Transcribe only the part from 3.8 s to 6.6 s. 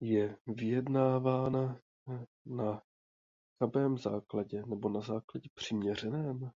základě nebo na základě přiměřeném?